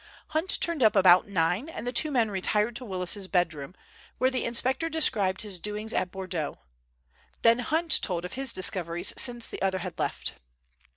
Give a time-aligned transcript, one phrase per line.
[0.29, 3.75] Hunt turned up about nine, and the two men retired to Willis's bedroom,
[4.17, 6.57] where the inspector described his doings at Bordeaux.
[7.43, 10.33] Then Hunt told of his discoveries since the other had left.